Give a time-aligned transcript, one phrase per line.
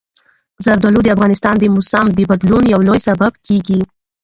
[0.65, 3.79] زردالو د افغانستان د موسم د بدلون یو لوی سبب کېږي.